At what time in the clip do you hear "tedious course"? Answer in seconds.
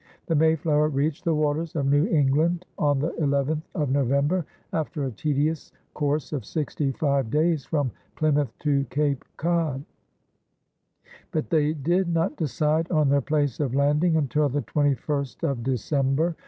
5.11-6.33